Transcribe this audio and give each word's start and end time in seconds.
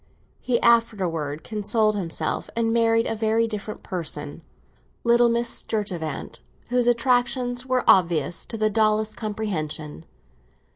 He 0.39 0.59
afterwards 0.61 1.43
consoled 1.47 1.95
himself, 1.95 2.49
and 2.55 2.73
married 2.73 3.05
a 3.05 3.13
very 3.15 3.47
different 3.47 3.83
person, 3.83 4.41
little 5.03 5.29
Miss 5.29 5.47
Sturtevant, 5.47 6.39
whose 6.69 6.87
attractions 6.87 7.67
were 7.67 7.83
obvious 7.87 8.43
to 8.47 8.57
the 8.57 8.71
dullest 8.71 9.15
comprehension. 9.15 10.05